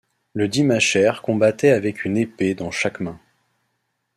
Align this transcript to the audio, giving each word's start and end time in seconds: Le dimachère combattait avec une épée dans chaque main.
Le 0.33 0.47
dimachère 0.47 1.21
combattait 1.21 1.69
avec 1.69 2.05
une 2.05 2.17
épée 2.17 2.55
dans 2.55 2.71
chaque 2.71 3.01
main. 3.01 3.19